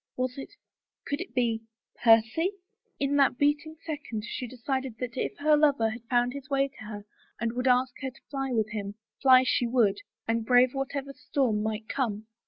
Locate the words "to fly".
8.09-8.51